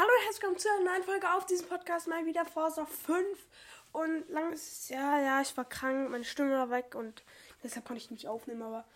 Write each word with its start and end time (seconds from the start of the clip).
Hallo 0.00 0.08
und 0.18 0.24
herzlich 0.24 0.42
willkommen 0.42 0.58
zu 0.58 0.68
einer 0.70 0.92
neuen 0.92 1.02
Folge 1.02 1.30
auf 1.30 1.44
diesem 1.44 1.68
Podcast. 1.68 2.08
Mal 2.08 2.24
wieder 2.24 2.46
Forza 2.46 2.86
5. 2.86 3.46
Und 3.92 4.30
lang 4.30 4.50
ist 4.50 4.72
es, 4.72 4.88
ja, 4.88 5.20
ja, 5.20 5.42
ich 5.42 5.54
war 5.58 5.66
krank, 5.66 6.08
meine 6.08 6.24
Stimme 6.24 6.52
war 6.52 6.70
weg 6.70 6.94
und 6.94 7.22
deshalb 7.62 7.84
konnte 7.84 8.02
ich 8.02 8.10
nicht 8.10 8.26
aufnehmen. 8.26 8.62
Aber 8.62 8.86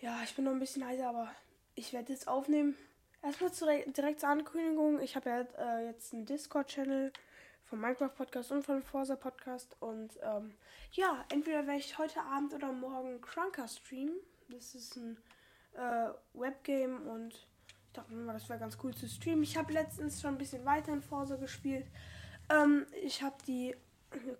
ja, 0.00 0.20
ich 0.22 0.36
bin 0.36 0.44
noch 0.44 0.52
ein 0.52 0.60
bisschen 0.60 0.86
heiser, 0.86 1.08
aber 1.08 1.34
ich 1.74 1.92
werde 1.92 2.12
jetzt 2.12 2.28
aufnehmen. 2.28 2.76
Erstmal 3.20 3.50
zu, 3.50 3.66
direkt 3.66 4.20
zur 4.20 4.28
Ankündigung. 4.28 5.00
Ich 5.00 5.16
habe 5.16 5.28
ja 5.28 5.40
äh, 5.40 5.86
jetzt 5.86 6.14
einen 6.14 6.24
Discord-Channel 6.24 7.12
vom 7.64 7.80
Minecraft 7.80 8.14
Podcast 8.14 8.52
und 8.52 8.62
vom 8.62 8.80
Forza 8.80 9.16
Podcast. 9.16 9.74
Und 9.80 10.20
ähm, 10.22 10.54
ja, 10.92 11.24
entweder 11.32 11.66
werde 11.66 11.80
ich 11.80 11.98
heute 11.98 12.20
Abend 12.20 12.54
oder 12.54 12.70
morgen 12.70 13.20
Crunker 13.22 13.66
streamen. 13.66 14.20
Das 14.50 14.76
ist 14.76 14.94
ein 14.94 15.18
äh, 15.74 16.10
Webgame 16.34 17.00
und 17.10 17.48
ich 17.92 17.96
dachte 17.96 18.14
mir, 18.14 18.32
das 18.32 18.48
wäre 18.48 18.58
ganz 18.58 18.78
cool 18.82 18.94
zu 18.94 19.06
streamen. 19.06 19.42
Ich 19.42 19.58
habe 19.58 19.70
letztens 19.70 20.22
schon 20.22 20.30
ein 20.30 20.38
bisschen 20.38 20.64
weiter 20.64 20.94
in 20.94 21.02
Forza 21.02 21.36
gespielt. 21.36 21.86
Ähm, 22.48 22.86
ich 23.04 23.22
habe 23.22 23.36
die 23.46 23.76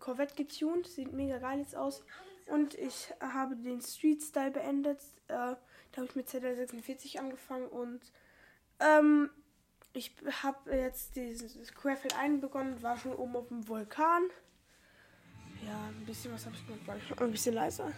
Corvette 0.01 0.35
getuned, 0.35 0.87
sieht 0.87 1.13
mega 1.13 1.37
geil 1.37 1.59
jetzt 1.59 1.77
aus. 1.77 2.03
Und 2.47 2.73
ich 2.73 3.13
habe 3.21 3.55
den 3.57 3.83
Street 3.83 4.23
Style 4.23 4.53
beendet. 4.53 5.01
Äh, 5.29 5.35
da 5.37 5.59
habe 5.97 6.07
ich 6.07 6.17
mit 6.17 6.29
ZL46 6.31 7.19
angefangen 7.19 7.67
und 7.67 8.01
ähm, 8.81 9.29
ich 9.93 10.17
habe 10.43 10.75
jetzt 10.75 11.17
dieses 11.17 11.75
Querfeld 11.75 12.19
1 12.19 12.41
begonnen, 12.41 12.83
war 12.83 12.97
schon 12.97 13.13
oben 13.13 13.37
auf 13.37 13.49
dem 13.49 13.69
Vulkan. 13.69 14.23
Ja, 15.67 15.89
ein 15.89 16.07
bisschen 16.07 16.33
was 16.33 16.47
habe 16.47 16.57
ich 16.57 16.67
gemacht, 16.67 17.11
war 17.11 17.27
ein 17.27 17.33
bisschen 17.33 17.55
leiser. 17.55 17.93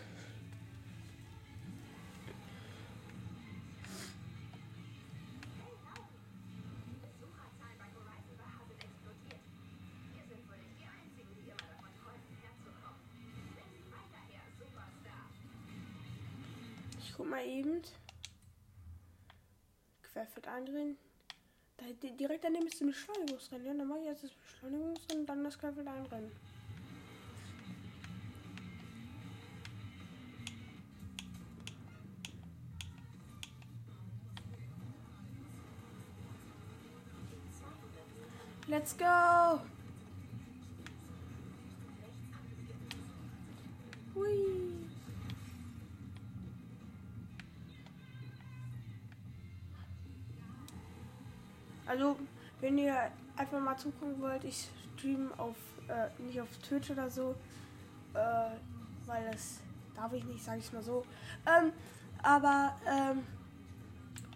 Guck 17.17 17.29
mal 17.29 17.45
eben. 17.45 17.83
Querfeld 20.03 20.49
eindrehen. 20.49 20.97
Da, 21.77 21.87
direkt 21.93 22.45
daneben 22.45 22.67
ist 22.67 22.81
ein 22.81 22.89
Beschleunigungsrennen. 22.89 23.67
Ja, 23.67 23.75
dann 23.75 23.89
mache 23.89 24.01
ich 24.01 24.07
jetzt 24.07 24.25
das 24.25 24.31
Beschleunigungsrennen 24.33 25.23
und 25.23 25.27
dann 25.27 25.45
das 25.45 25.59
Querfeld 25.59 25.87
einrennen. 25.87 26.31
Let's 38.67 38.97
go! 38.97 39.74
Also, 51.95 52.17
wenn 52.61 52.77
ihr 52.77 52.97
einfach 53.37 53.61
mal 53.61 53.77
zugucken 53.77 54.21
wollt, 54.21 54.43
ich 54.43 54.69
stream 54.97 55.31
auf, 55.37 55.55
äh, 55.87 56.09
nicht 56.21 56.41
auf 56.41 56.49
Twitch 56.59 56.91
oder 56.91 57.09
so, 57.09 57.37
äh, 58.15 58.51
weil 59.07 59.31
das 59.31 59.61
darf 59.95 60.13
ich 60.13 60.25
nicht, 60.25 60.43
sage 60.43 60.59
ich 60.59 60.73
mal 60.73 60.83
so. 60.83 61.05
Ähm, 61.47 61.73
aber, 62.21 62.75
ähm, 62.85 63.23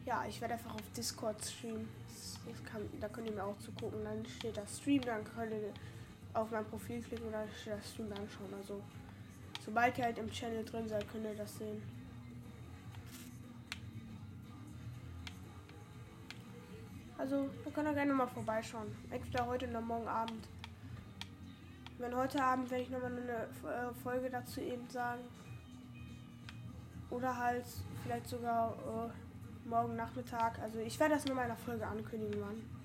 ja, 0.06 0.24
ich 0.28 0.40
werde 0.40 0.54
einfach 0.54 0.72
auf 0.72 0.92
Discord 0.96 1.44
streamen. 1.44 1.88
Kann, 2.64 2.82
da 3.00 3.08
könnt 3.08 3.26
ihr 3.26 3.34
mir 3.34 3.42
auch 3.42 3.58
zugucken. 3.58 4.04
Dann 4.04 4.24
steht 4.24 4.56
das 4.56 4.78
Stream, 4.78 5.02
dann 5.02 5.24
könnt 5.24 5.52
ihr 5.52 5.72
auf 6.34 6.52
mein 6.52 6.64
Profil 6.64 7.02
klicken 7.02 7.26
und 7.26 7.32
dann 7.32 7.48
steht 7.60 7.72
das 7.72 7.90
Stream 7.90 8.12
anschauen. 8.12 8.54
Also, 8.56 8.80
sobald 9.64 9.98
ihr 9.98 10.04
halt 10.04 10.18
im 10.18 10.30
Channel 10.30 10.64
drin 10.64 10.88
seid, 10.88 11.10
könnt 11.10 11.24
ihr 11.24 11.34
das 11.34 11.58
sehen. 11.58 11.82
Also, 17.18 17.50
wir 17.64 17.72
können 17.72 17.94
gerne 17.94 18.12
mal 18.12 18.28
vorbeischauen. 18.28 18.96
Entweder 19.10 19.46
heute 19.46 19.68
oder 19.68 19.80
morgen 19.80 20.06
Abend. 20.06 20.48
Wenn 21.98 22.14
heute 22.14 22.42
Abend 22.42 22.70
werde 22.70 22.84
ich 22.84 22.90
nochmal 22.90 23.10
eine 23.10 23.32
äh, 23.68 23.92
Folge 24.04 24.30
dazu 24.30 24.60
eben 24.60 24.88
sagen. 24.88 25.22
Oder 27.10 27.36
halt 27.36 27.64
vielleicht 28.04 28.28
sogar 28.28 28.72
äh, 28.72 29.68
morgen 29.68 29.96
Nachmittag. 29.96 30.60
Also 30.60 30.78
ich 30.78 30.98
werde 31.00 31.14
das 31.14 31.26
nur 31.26 31.40
in 31.42 31.48
der 31.48 31.56
Folge 31.56 31.84
ankündigen, 31.84 32.40
Mann. 32.40 32.78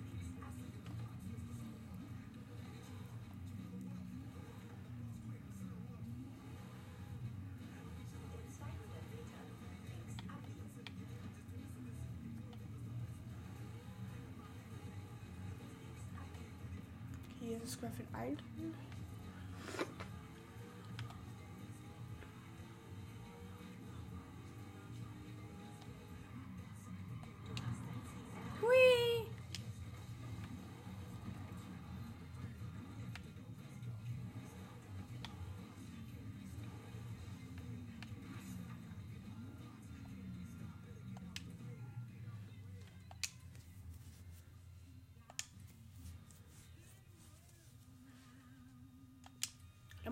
Hier 17.74 17.90
ist 17.90 17.98
Graphic 17.98 18.06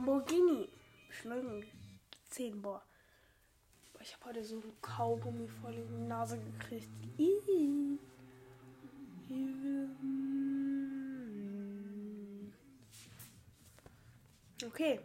Lamborghini. 0.02 0.68
Beschleunigung 1.08 1.64
10, 2.30 2.62
boah. 2.62 2.82
boah 3.94 4.02
ich 4.02 4.14
habe 4.16 4.26
heute 4.26 4.44
so 4.44 4.56
ein 4.56 4.64
Kaugummi 4.82 5.48
voll 5.48 5.74
in 5.74 5.88
die 5.88 6.08
Nase 6.08 6.40
gekriegt. 6.40 6.90
Okay. 14.66 15.00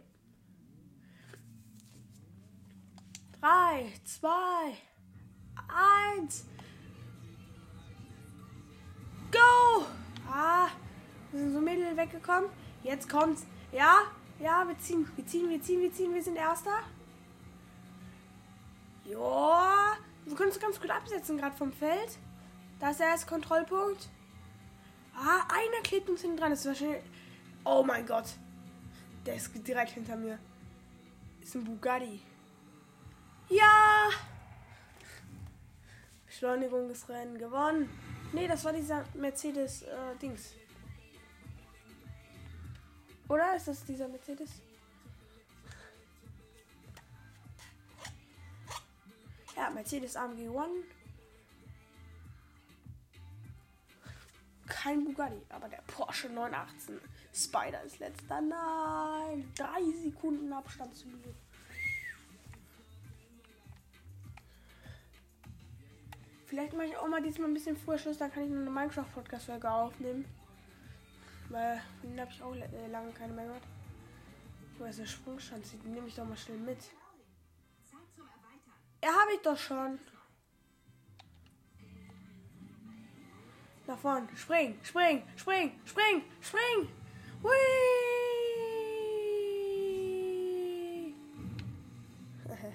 Drei, 3.39 3.93
zwei, 4.03 4.77
eins. 5.67 6.45
Go! 9.31 9.85
Ah, 10.27 10.69
wir 11.31 11.39
sind 11.39 11.53
so 11.53 11.61
mittel 11.61 11.95
weggekommen. 11.95 12.49
Jetzt 12.83 13.07
kommt's. 13.07 13.45
Ja, 13.71 14.07
ja, 14.39 14.67
wir 14.67 14.77
ziehen, 14.79 15.07
wir 15.15 15.25
ziehen, 15.25 15.49
wir 15.49 15.61
ziehen, 15.61 15.81
wir 15.81 15.91
ziehen, 15.91 16.13
wir 16.13 16.23
sind 16.23 16.35
Erster. 16.35 16.79
Ja, 19.05 19.97
wir 20.25 20.35
können 20.35 20.49
uns 20.49 20.59
ganz 20.59 20.79
gut 20.79 20.89
absetzen 20.89 21.37
gerade 21.37 21.55
vom 21.55 21.71
Feld. 21.71 22.17
Da 22.79 22.91
ist 22.91 22.99
der 22.99 23.07
erste 23.07 23.27
Kontrollpunkt. 23.27 24.09
Ah, 25.15 25.47
einer 25.49 25.81
klebt 25.83 26.09
uns 26.09 26.21
hinten 26.21 26.37
dran. 26.37 26.51
Das 26.51 26.59
ist 26.59 26.67
wahrscheinlich. 26.67 27.01
Oh 27.63 27.83
mein 27.83 28.05
Gott. 28.05 28.25
Der 29.25 29.35
ist 29.35 29.51
direkt 29.67 29.91
hinter 29.91 30.15
mir. 30.15 30.37
Ist 31.41 31.55
ein 31.55 31.63
Bugatti. 31.63 32.21
Ja! 33.49 34.09
Beschleunigungsrennen 36.25 37.37
gewonnen. 37.37 37.89
Nee, 38.33 38.47
das 38.47 38.63
war 38.65 38.73
dieser 38.73 39.05
Mercedes-Dings. 39.15 40.51
Äh, 40.51 40.56
oder 43.29 43.55
ist 43.55 43.67
das 43.67 43.83
dieser 43.85 44.07
Mercedes? 44.07 44.49
Ja, 49.55 49.69
Mercedes 49.71 50.15
AMG 50.15 50.49
One. 50.49 50.83
Kein 54.67 55.03
Bugatti, 55.03 55.41
aber 55.49 55.67
der 55.67 55.81
Porsche 55.87 56.29
918 56.29 56.99
Spider 57.33 57.81
ist 57.83 57.99
letzter. 57.99 58.41
Nein, 58.41 59.51
drei 59.55 59.81
Sekunden 60.03 60.53
Abstand 60.53 60.95
zu 60.95 61.07
mir. 61.07 61.33
Vielleicht 66.45 66.73
mache 66.73 66.87
ich 66.87 66.97
auch 66.97 67.07
mal 67.07 67.21
diesmal 67.21 67.49
ein 67.49 67.53
bisschen 67.53 67.75
früher 67.75 67.97
Schluss, 67.97 68.17
dann 68.17 68.31
kann 68.31 68.43
ich 68.43 68.49
nur 68.49 68.61
eine 68.61 68.69
Minecraft-Podcast-Folge 68.69 69.69
aufnehmen. 69.69 70.25
Weil 71.49 71.81
den 72.03 72.19
habe 72.19 72.31
ich 72.31 72.43
auch 72.43 72.53
äh, 72.55 72.87
lange 72.87 73.11
keine 73.13 73.33
mehr 73.33 73.45
gehört. 73.45 73.63
Wo 74.77 74.85
ist 74.85 74.99
der 74.99 75.05
Sprungschanze? 75.05 75.77
Die 75.77 75.87
nehme 75.87 76.07
ich 76.07 76.15
doch 76.15 76.25
mal 76.25 76.37
schnell 76.37 76.59
mit. 76.59 76.79
Ja, 79.03 79.09
habe 79.09 79.33
ich 79.33 79.41
doch 79.41 79.57
schon. 79.57 79.99
Nach 83.87 83.97
vorn. 83.97 84.27
Spring, 84.35 84.77
spring, 84.83 85.23
spring, 85.37 85.71
spring, 85.85 86.23
spring. 86.41 86.89
Hui. 87.43 87.53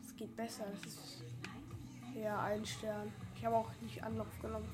Das 0.00 0.16
geht 0.16 0.36
besser. 0.36 0.66
Das 0.70 0.92
ist 0.94 1.22
ja 2.14 2.40
ein 2.42 2.64
Stern. 2.64 3.12
Ich 3.34 3.44
habe 3.44 3.56
auch 3.56 3.70
nicht 3.80 4.02
Anlauf 4.04 4.40
genommen. 4.40 4.68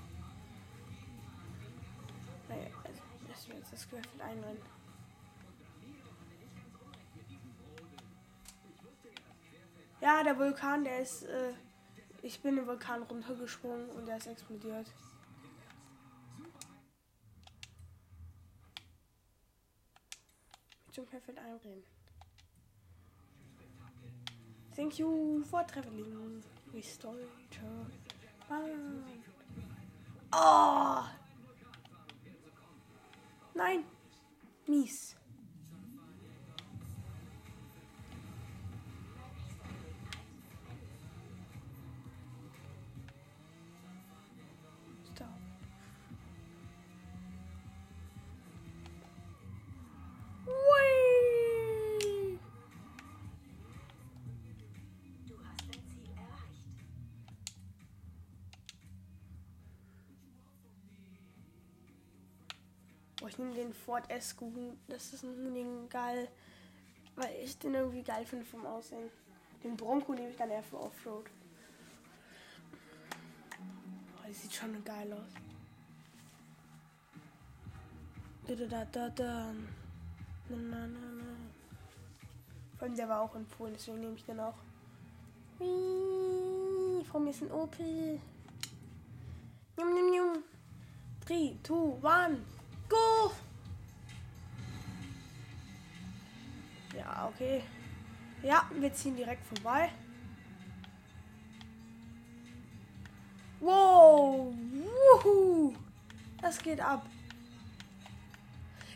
Naja, 2.48 2.68
also 2.84 3.02
lassen 3.28 3.48
wir 3.48 3.58
jetzt 3.58 3.72
das 3.72 3.88
Querfeld 3.88 4.20
einrennen. 4.20 4.62
Ja, 10.00 10.22
der 10.22 10.38
Vulkan, 10.38 10.84
der 10.84 11.00
ist. 11.00 11.24
Äh, 11.24 11.52
ich 12.22 12.40
bin 12.40 12.58
im 12.58 12.66
Vulkan 12.66 13.02
runtergesprungen 13.04 13.90
und 13.90 14.06
der 14.06 14.16
ist 14.16 14.26
explodiert. 14.26 14.86
Dem 20.96 21.06
Querfeld 21.06 21.38
einrennen. 21.38 21.84
Thank 24.74 24.98
you 24.98 25.42
for 25.44 25.66
traveling. 25.66 26.42
Restore. 26.72 27.16
Oh! 30.32 31.04
Nein! 33.58 33.84
Mies. 34.68 35.16
Boah, 63.18 63.28
ich 63.28 63.38
nehme 63.38 63.54
den 63.54 63.72
Ford 63.72 64.08
Esco. 64.10 64.52
Das 64.86 65.12
ist 65.12 65.24
ein 65.24 65.34
Huning 65.36 65.88
geil. 65.88 66.28
Weil 67.16 67.34
ich 67.42 67.58
den 67.58 67.74
irgendwie 67.74 68.02
geil 68.02 68.24
finde 68.24 68.44
vom 68.44 68.64
Aussehen. 68.64 69.10
Den 69.64 69.76
Bronco 69.76 70.14
nehme 70.14 70.30
ich 70.30 70.36
dann 70.36 70.50
eher 70.50 70.62
für 70.62 70.78
Offroad. 70.78 71.24
Boah, 74.14 74.26
die 74.28 74.34
sieht 74.34 74.52
schon 74.52 74.84
geil 74.84 75.12
aus. 75.12 75.32
Da, 78.46 78.54
da, 78.54 78.84
da, 78.84 79.08
da. 79.10 79.52
Na, 80.48 80.56
na, 80.56 80.86
na, 80.86 81.10
na. 81.18 81.24
Vor 82.78 82.86
allem 82.86 82.96
der 82.96 83.08
war 83.08 83.20
auch 83.20 83.34
empfohlen, 83.34 83.74
deswegen 83.74 84.00
nehme 84.00 84.14
ich 84.14 84.24
den 84.24 84.38
auch. 84.38 84.54
Whee, 85.58 87.04
vor 87.04 87.20
mir 87.20 87.30
ist 87.30 87.42
ein 87.42 87.50
Opel. 87.50 88.20
Njum, 89.76 89.92
njum, 89.92 90.10
njum. 90.12 90.44
3, 91.26 91.56
2, 91.64 92.08
1, 92.08 92.38
Okay. 97.28 97.62
Ja, 98.42 98.68
wir 98.72 98.92
ziehen 98.92 99.16
direkt 99.16 99.44
vorbei. 99.46 99.90
Wow! 103.60 104.54
Wuhu! 105.24 105.74
Das 106.40 106.58
geht 106.62 106.80
ab. 106.80 107.04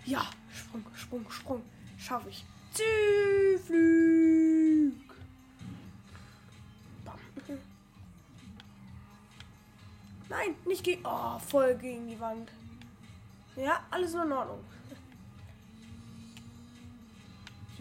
Ja, 0.05 0.29
Sprung, 0.53 0.85
Sprung, 0.95 1.31
Sprung. 1.31 1.63
Schaffe 1.99 2.29
ich. 2.31 2.45
Ziehflug! 2.73 3.73
Nein, 10.29 10.55
nicht 10.65 10.83
gegen. 10.83 11.03
Oh, 11.05 11.39
voll 11.39 11.75
gegen 11.77 12.09
die 12.09 12.19
Wand. 12.19 12.51
Ja, 13.55 13.81
alles 13.91 14.15
in 14.15 14.33
Ordnung. 14.33 14.65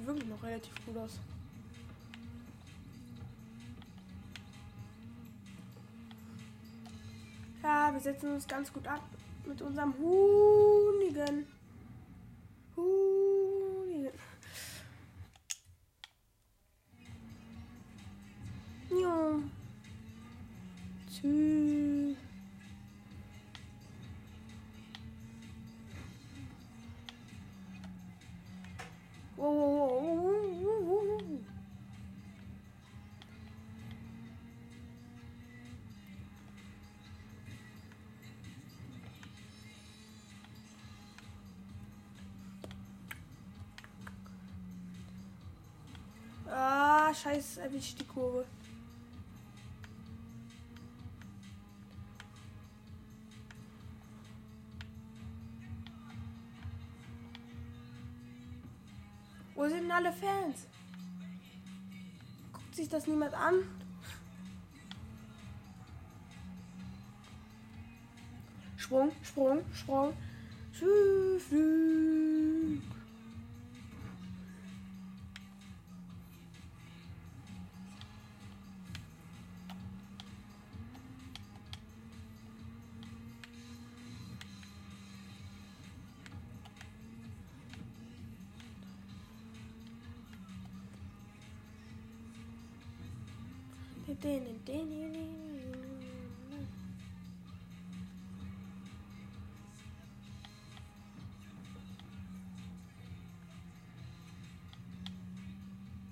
Sieht 0.01 0.07
wirklich 0.07 0.29
noch 0.29 0.41
relativ 0.41 0.73
gut 0.83 0.97
aus. 0.97 1.19
Ja, 7.61 7.93
wir 7.93 7.99
setzen 7.99 8.33
uns 8.33 8.47
ganz 8.47 8.73
gut 8.73 8.87
ab 8.87 9.01
mit 9.45 9.61
unserem 9.61 9.93
Hunigen. 9.99 11.45
Hunigen. 12.75 14.11
Jo. 18.89 19.43
Tschüss. 21.11 21.90
Scheiße, 47.21 47.61
erwischt 47.61 47.99
die 47.99 48.05
Kurve. 48.05 48.45
Wo 59.53 59.67
sind 59.67 59.83
denn 59.83 59.91
alle 59.91 60.11
Fans? 60.11 60.65
Guckt 62.53 62.75
sich 62.75 62.89
das 62.89 63.05
niemand 63.05 63.35
an? 63.35 63.55
Sprung, 68.77 69.11
Sprung, 69.21 69.63
Sprung. 69.75 70.13
Flug. 70.71 72.30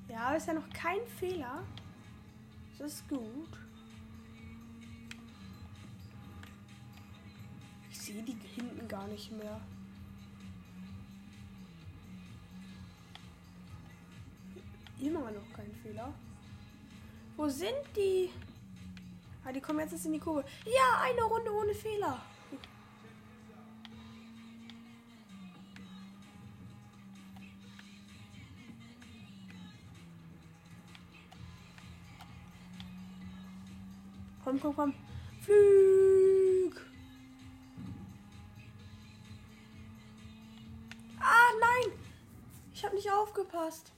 Ja, 0.10 0.34
ist 0.34 0.48
ja 0.48 0.54
noch 0.54 0.70
kein 0.72 1.06
Fehler. 1.20 1.63
Das 2.80 2.94
ist 2.94 3.08
gut. 3.08 3.20
Ich 7.92 8.00
sehe 8.00 8.24
die 8.24 8.36
hinten 8.56 8.88
gar 8.88 9.08
nicht 9.08 9.32
mehr. 9.32 9.62
Immer 15.00 15.32
noch 15.32 15.54
kein 15.54 15.72
Fehler. 15.84 16.12
Wo 17.39 17.48
sind 17.48 17.96
die? 17.96 18.29
Ah, 19.46 19.53
die 19.53 19.62
kommen 19.62 19.79
jetzt 19.79 19.93
erst 19.93 20.05
in 20.05 20.12
die 20.12 20.19
Kurve. 20.19 20.43
Ja, 20.65 21.00
eine 21.01 21.24
Runde 21.24 21.53
ohne 21.53 21.74
Fehler. 21.74 22.22
Komm, 34.43 34.60
komm, 34.60 34.75
komm. 34.75 34.93
Flug. 35.39 36.86
Ah, 41.22 41.51
nein. 41.62 41.93
Ich 42.74 42.84
habe 42.84 42.96
nicht 42.96 43.10
aufgepasst. 43.10 43.93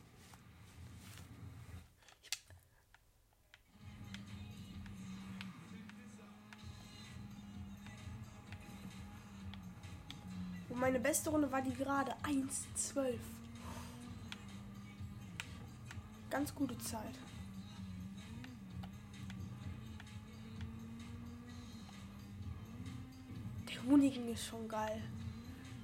Beste 11.11 11.29
Runde 11.29 11.51
war 11.51 11.61
die 11.61 11.73
gerade 11.73 12.13
1,12. 12.23 13.15
Ganz 16.29 16.55
gute 16.55 16.77
Zeit. 16.77 17.01
Der 23.67 23.83
Hoonigan 23.83 24.29
ist 24.29 24.45
schon 24.45 24.69
geil. 24.69 25.01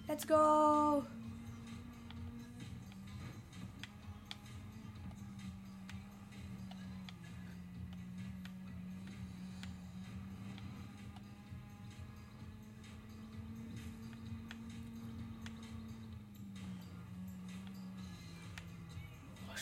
Let's 0.07 0.25
go! 0.25 1.03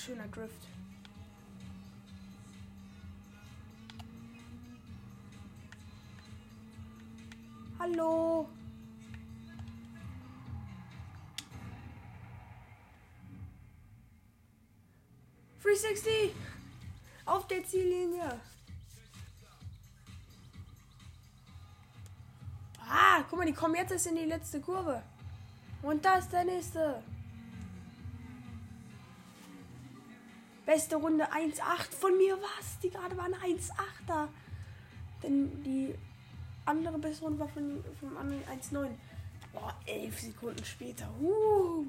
Schöner 0.06 0.28
Drift. 0.28 0.68
Hallo. 7.80 8.48
Free 15.58 15.76
60 15.76 16.36
auf 17.26 17.48
der 17.48 17.66
Ziellinie. 17.66 18.40
Ah, 22.88 23.24
guck 23.28 23.40
mal, 23.40 23.46
die 23.46 23.54
kommen 23.54 23.74
jetzt 23.74 23.92
erst 23.92 24.06
in 24.06 24.18
die 24.18 24.26
letzte 24.26 24.62
Kurve. 24.62 25.02
Und 25.82 26.06
da 26.06 26.20
ist 26.20 26.32
der 26.32 26.44
nächste. 26.44 27.02
Beste 30.66 30.96
Runde 30.96 31.32
1,8 31.32 31.96
von 32.00 32.18
mir 32.18 32.38
was? 32.42 32.80
Die 32.80 32.90
gerade 32.90 33.16
waren 33.18 33.34
1,8er. 33.36 34.28
Denn 35.22 35.64
die 35.64 35.94
andere 36.66 36.98
beste 36.98 37.24
Runde 37.24 37.40
war 37.40 37.48
von, 37.50 37.84
vom 38.00 38.18
anderen 38.18 38.44
1,9. 38.46 38.90
Boah, 39.54 39.76
11 39.86 40.20
Sekunden 40.20 40.66
später. 40.66 41.10
Uh, 41.22 41.86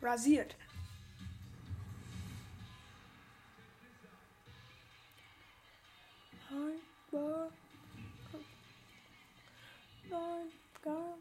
rasiert. 0.00 0.56
Nein, 6.50 6.80
war. 7.10 7.48
Nein, 10.10 10.46
gar. 10.82 11.14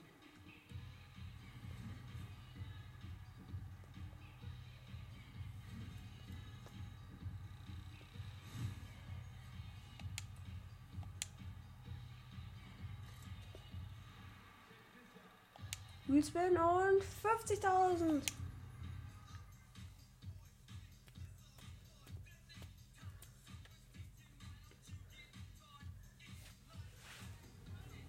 Wheelspin 16.12 16.58
und 16.58 17.02
50.000. 17.24 18.22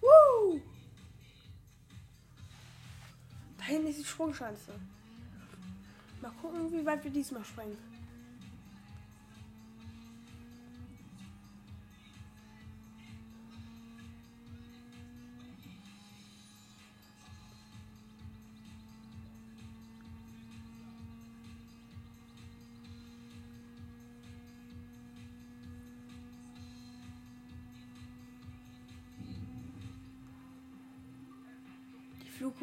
Woo! 0.01 0.61
Da 3.57 3.63
hinten 3.63 3.87
ist 3.87 3.99
die 3.99 4.03
Sprungschanze. 4.03 4.73
Mal 6.21 6.31
gucken, 6.41 6.71
wie 6.73 6.85
weit 6.85 7.03
wir 7.05 7.11
diesmal 7.11 7.45
springen. 7.45 7.92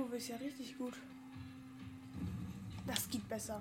Flugkurve 0.01 0.17
ist 0.17 0.29
ja 0.29 0.37
richtig 0.37 0.79
gut. 0.79 0.95
Das 2.87 3.09
geht 3.11 3.29
besser. 3.29 3.61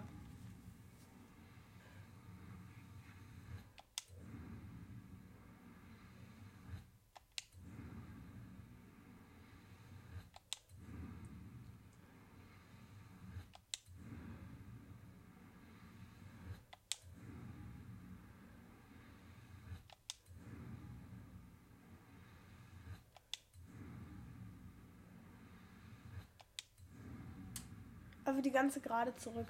Aber 28.29 28.43
die 28.43 28.51
ganze 28.51 28.79
gerade 28.79 29.15
zurück. 29.15 29.47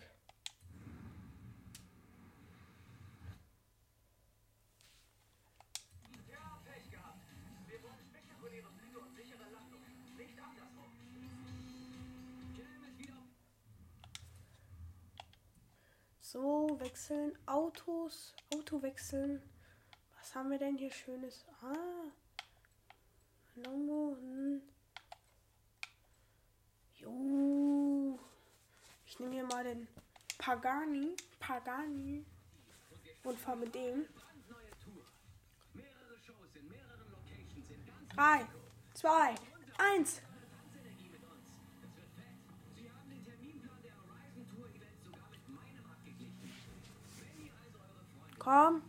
So, 16.21 16.79
wechseln. 16.79 17.37
Autos. 17.47 18.33
Auto 18.53 18.81
wechseln. 18.81 19.41
Was 20.17 20.33
haben 20.35 20.51
wir 20.51 20.57
denn 20.57 20.77
hier 20.77 20.91
Schönes? 20.91 21.43
Ah. 21.61 22.13
Longo. 23.55 24.15
Hm. 24.21 24.61
Jo. 26.95 27.39
Den 29.69 29.87
Pagani. 30.39 31.15
Pagani. 31.39 32.25
Und 33.23 33.39
fahre 33.39 33.57
mit 33.57 33.75
dem. 33.75 34.05
Drei, 38.15 38.47
zwei, 38.95 39.35
eins. 39.77 40.23
Komm. 48.39 48.81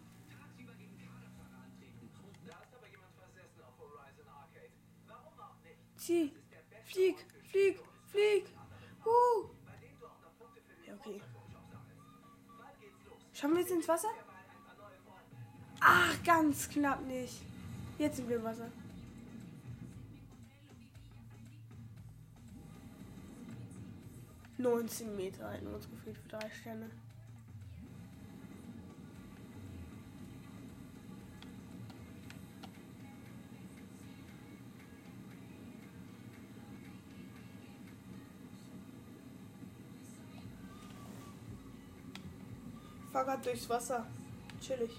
Zieh. 5.99 6.33
Flieg, 6.87 7.27
flieg, 7.51 7.79
flieg. 8.11 8.47
Uh. 9.05 9.60
Schauen 13.40 13.52
wir 13.52 13.61
jetzt 13.61 13.70
ins 13.70 13.88
Wasser? 13.88 14.11
Ach, 15.80 16.23
ganz 16.25 16.68
knapp 16.68 17.00
nicht. 17.06 17.40
Jetzt 17.97 18.16
sind 18.16 18.28
wir 18.28 18.37
im 18.37 18.44
Wasser. 18.44 18.70
Neunzehn 24.59 25.16
Meter 25.16 25.49
wir 25.68 25.76
uns 25.76 25.88
gefühlt 25.88 26.18
für 26.18 26.28
drei 26.28 26.50
Sterne. 26.50 26.90
Fahrrad 43.21 43.45
durchs 43.45 43.69
Wasser. 43.69 44.07
Chillig. 44.62 44.99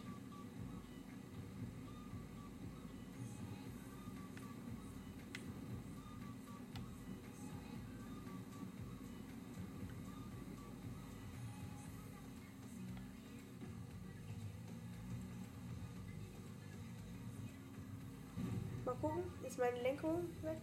Mal 18.85 18.93
gucken, 19.01 19.23
ist 19.47 19.57
meine 19.57 19.81
Lenkung 19.81 20.29
weg? 20.43 20.57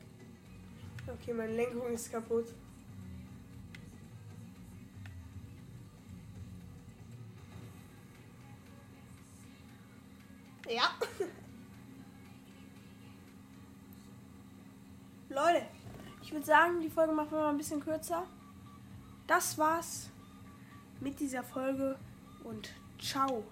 Okay, 1.08 1.32
meine 1.32 1.56
Lenkung 1.56 1.92
ist 1.92 2.12
kaputt. 2.12 2.54
Ich 16.28 16.34
würde 16.34 16.44
sagen, 16.44 16.82
die 16.82 16.90
Folge 16.90 17.14
machen 17.14 17.30
wir 17.30 17.38
mal 17.38 17.48
ein 17.48 17.56
bisschen 17.56 17.80
kürzer. 17.80 18.24
Das 19.26 19.56
war's 19.56 20.10
mit 21.00 21.18
dieser 21.20 21.42
Folge 21.42 21.96
und 22.44 22.68
ciao. 23.00 23.44